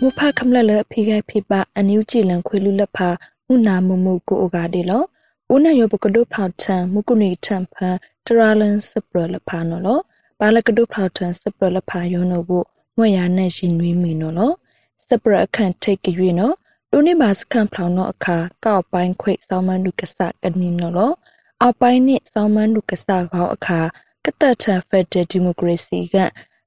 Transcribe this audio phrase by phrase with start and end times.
[0.00, 3.08] မူဖခမလလဖိခိုင်ဖိပအန်ယူချီလန်ခွေလူလက်ဖာ
[3.52, 5.02] ဥနာမမှုကိုအိုကာဒေလော
[5.52, 10.00] ဦးနယောပကဒုဖောက်ထံမုကုနေထံဖန်တရာလန်စပရလဖာနော်လော
[10.38, 12.58] ဘာလကဒုဖောက်ထံစပရလဖာယောနောဘု
[12.96, 14.52] မွေရနဲ့ရှင်နွေးမီနော်လော
[15.08, 16.54] စပရအခန့်ထိတ်ကြွေနော်
[16.90, 21.12] လူနိမာစခန့်ဖောင်တော့အခါကောက်ပိုင်းခွေစောင်းမန်လူကဆကနင်းနော်လော
[21.60, 23.80] အောက်ပိုင်းနဲ့စောင်းမန်လူကဆကောင်းအခါ
[24.24, 26.16] ကတတ်ထဖက်ဒရယ်ဒီမိုကရေစီက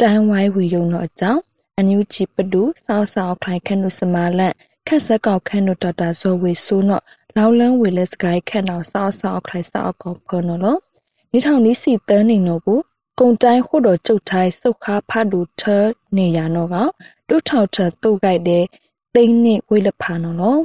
[0.00, 1.42] တိုင်ဝိုင်းဝီယုံတော့အကြောင်း
[1.80, 4.54] အန်ယူချီပဒူစောက်စောက်ခိုင်ခန့်နုစမာလန့်
[4.88, 7.04] ခက်ဆက်ကောက်ခန့်နုဒေါက်တာဇော်ဝေဆိုးနော်
[7.36, 10.78] လောင်းလန်းဝေလက်စကိုင်းခန့်တော်စောက်စောက်ခိုင်စောက်ကောဖော်နော်လော
[11.32, 12.82] နိထောင်နီးစီတန်းနေနော်ဘူး
[13.20, 15.62] ကုံတိုင်းဟိုတော်ကျုပ်ထိုင်းစုတ်ခါဖတ်တူထ
[16.16, 16.76] နေရနော်က
[17.28, 18.64] တုထောက်ထတုတ်ကြိုက်တဲ့
[19.14, 20.58] သိန်းနှစ်ဝိလဖာနော်လော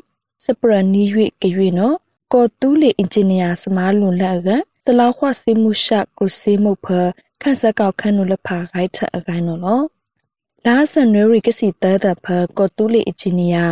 [0.46, 1.96] စပရနီရွေကြွေနော်
[2.34, 4.50] ကောတူးလေအင်ဂျင်နီယာစမားလွန်လက်က
[4.86, 6.88] စလောက်ခွစီမှုရှာကရုစီမှုဖ
[7.42, 9.86] ခန့်ဆက်ကောက်ခန့်နုလဖာခိုက်ထအကိုင်းနော်
[10.68, 12.28] လောလာဆန်နရီကစီတဲတဲ့ဖ
[12.58, 13.66] ကောတူးလေအင်ဂျင်နီယာ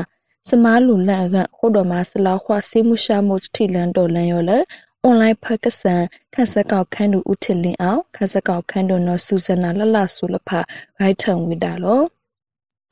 [0.49, 4.57] စမားလူလန်ကဟိုတော်မှာစလောက်ခွစီမှုရှာမှုစတီလန်တော်လန်ရောလေ
[5.01, 10.49] အွန်လိုင်းဖက်ကဆန်ခက်ဆက်ကောက်ခန်းတူဦးထလင်းအောင်ခက်ဆက်ကောက်ခန်းတူနော်ဆူဇနာလလဆူလဖ
[10.99, 12.01] ဂိုက်ထံဝိတာလော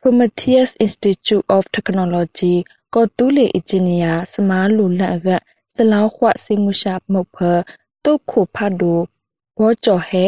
[0.02, 2.54] Prometheus Institute of Technology
[2.96, 5.30] ကောတူလေအင်ဂျင်နီယာစမားလူလန့်က
[5.76, 7.38] စလောက်ခွစိမှုရှာမုတ်ဖ
[8.04, 8.94] တုတ်ခုဖတ်တူ
[9.60, 10.26] ဘောကျော်ဟဲ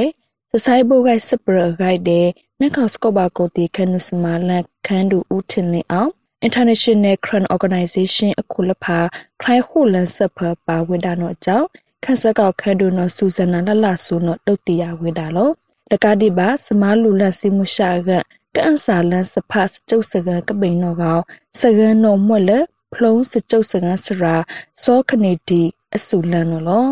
[0.51, 2.27] စဆိုင်ဘုတ်ဂိုက်စပရဂိုက်တဲ့
[2.63, 6.11] နက်ခေါစကောဘာကိုတီခနုစမာလန့်ခန်းတူဦးထလင်းအောင်
[6.47, 8.97] International Crane Organization အခုလဖာ
[9.41, 11.67] ခိုင်ခုလန်ဆပ်ဖပါဝိဒါနောအကြောင်း
[12.03, 15.49] ခက်ဆက်ကောက်ခဲဒုနောစူဇနာလလဆူနောတုတ်တီယာဝိဒါလော
[15.91, 18.09] တကတိပါစမားလူလစီမှုရှာက
[18.55, 21.19] ကန်ဆာလန်စဖတ်ကျုပ်စကကပိန်နောကော
[21.59, 22.51] စကန်နောမွက်လ
[22.93, 24.35] ဖလုံးစကျုပ်စကန်စရာ
[24.83, 25.61] စောခနေတီ
[25.95, 26.87] အဆူလန်နောလော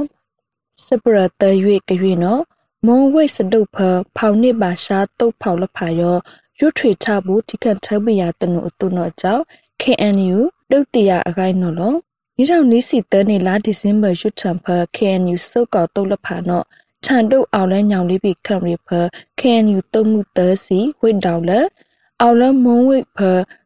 [0.86, 2.40] စပရတရွေကရွေနော
[2.88, 3.78] မုံဝိတ်စတုပ်ဖ
[4.18, 6.18] ဖောင်နစ်ပါရှာတုတ်ဖောက်လဖာယော
[6.60, 9.44] ရွထွေထဘူးတိကန်ထဘရတနုအတုနောအကြောင်း
[9.82, 10.38] KNU
[10.72, 11.94] ဒုတိယအကိုင်းနော်လော
[12.38, 14.66] နိထောင်နီးစီတဲနေလာဒီဇင်ဘာရွထံဖ
[14.96, 16.66] KNU စုတ်ကောက်တုတ်လဖာနော်
[17.06, 18.90] ခြံတုတ်အောင်လဲညောင်လေးပြီခံရဖ
[19.40, 21.60] KNU တုံမှုသစီဝိတ်တောင်လဲ
[22.22, 23.18] အောင်လဲမုံဝိတ်ဖ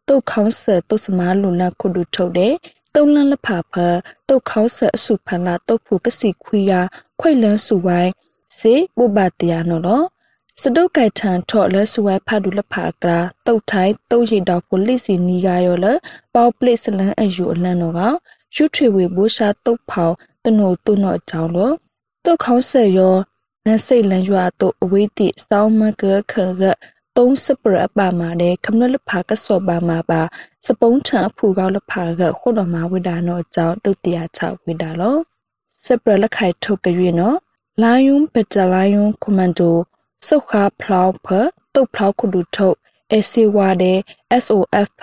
[0.07, 2.53] တုတ်ခေါင်းဆတုတ်စမားလုံလခုဒုထုတ်တဲ့
[2.95, 3.73] တုံလန်းလဖာဖ
[4.27, 6.81] တုတ်ခေါင်းဆအစုဖန်လာတုတ်ဖူကစီခွေယာ
[7.19, 8.13] ခွိလန်းစုဝိုင်း
[8.59, 10.03] စေပုပ္ပတရားနော်လော
[10.61, 15.85] စတုတ်ကိုက်ထန်ထော့လဲဆူဝဲဖတ်ဒူလဖာကရာတုတ်ထိုင်းတုတ်ရီတော်ပိုလစ်စီနီကရောလ
[16.33, 18.01] ပေါပလစ်စလန်အယူအလန်တော့က
[18.55, 21.73] ရှုထွေဝေဘူရှာတုတ်ဖောင်တနိုတုနော့အကြောင်းလို့
[22.25, 23.15] တုတ်ခေါင်းဆက်ရော
[23.65, 26.63] နတ်စိတ်လန်ရွာတုတ်အဝေးတိစောင်းမကခရက
[27.17, 30.21] သုံးစပရပါမာတဲ့ခမလလဖာကစောပါမာပါ
[30.65, 35.15] စပုံးထံအဖူကောက်လဖာကခုတော်မှာဝိဒါနောအကြောင်းတုတ်တရားချဝိဒါလော
[35.83, 37.37] စပရလက်ခိုက်ထုတ်ကြွေနော်
[37.83, 39.77] လိုင်းယွန်ပတလိုင်းယွန်ကွန်မန်ဒို
[40.27, 41.27] စုခါဖလောက်ဖ
[41.73, 42.75] တုတ်ဖလောက်ခုဒုထုတ်
[43.13, 43.97] အစီဝါတဲ့
[44.43, 45.01] SOF ဖ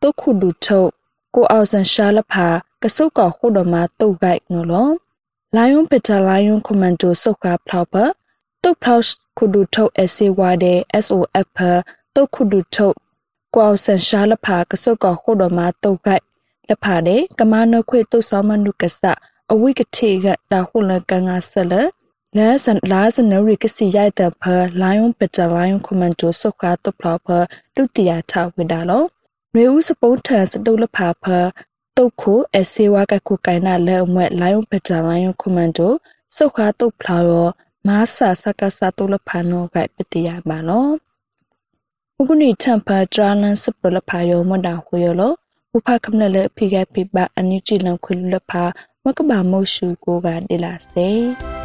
[0.00, 0.90] တုတ်ခုဒုထုတ်
[1.34, 2.46] ကိုအောင်ဆန်ရှာလဖာ
[2.82, 4.90] ကစုတ်ကောခုဒမတုတ်ဂိုက်နော်လော
[5.56, 7.94] လိုင်ယွန်ပီတာလိုင်ယွန်ကွန်မန်ဒိုစုခါဖလောက်ဖ
[8.62, 9.04] တုတ်ဖလောက်
[9.38, 11.58] ခုဒုထုတ်အစီဝါတဲ့ SOF ဖ
[12.14, 12.94] တုတ်ခုဒုထုတ်
[13.54, 16.24] ကိုအောင်ဆန်ရှာလဖာကစုတ်ကောခုဒမတုတ်ဂိုက်
[16.70, 19.00] လဖာတဲ့ကမနခွေတုတ်ဆောမနုကဆ
[19.52, 21.74] အဝိကတိကတာခုလကန်ငါဆလ
[22.38, 24.42] လဲစန်လာစနရီကစီရိုက်တဲ့ဖ
[24.82, 27.28] လိုင်ယွန်ပီတာလိုင်ယွန်ကွန်မန်ဒိုစုခါတုတ်ဖလောက်ဖ
[27.76, 29.02] တုတရာချဝိဒါလော
[29.56, 31.24] ရေဦးစပုံးထန်စတုလဖာဖ
[31.96, 35.92] တုတ်ခုအစေဝါကခုကိုင်နာလဲအမွဲလိုင်ယွန်ပတာလိုင်ယွန်ကွန်မန်ဒို
[36.36, 37.48] စုခါတုတ်ဖလာရော
[37.86, 40.88] မာဆာစကဆာတုလဖာနောကပတိယပါလော
[42.18, 45.32] ဥကုနီထံဖာတရာလန်စပလဖာယောမဒါဟွေယောလော
[45.76, 48.62] ဥဖခမနလေဖိကပိပအန်ယူချီလန်ခွေလဖာ
[49.04, 51.61] မကဘာမောရှုကိုကဒေလာစေ